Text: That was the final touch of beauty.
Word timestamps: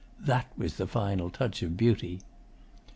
That 0.25 0.47
was 0.57 0.77
the 0.77 0.87
final 0.87 1.29
touch 1.29 1.61
of 1.61 1.77
beauty. 1.77 2.21